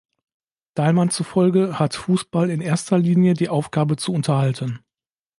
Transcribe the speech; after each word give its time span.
Dahlmann 0.73 1.11
zufolge 1.11 1.77
hat 1.77 1.93
Fußball 1.93 2.49
in 2.49 2.59
erster 2.59 2.97
Linie 2.97 3.35
die 3.35 3.49
Aufgabe 3.49 3.97
zu 3.97 4.11
unterhalten. 4.13 4.79